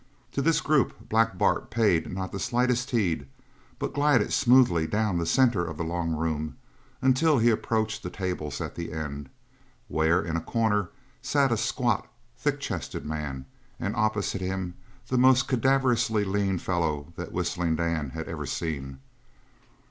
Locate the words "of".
5.63-5.77